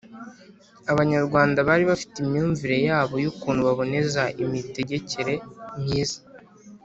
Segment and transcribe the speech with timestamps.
[0.91, 5.33] abanyarwanda bari bafite imyumvire yabo y'ukuntu baboneza imitegekere
[5.81, 6.19] myiza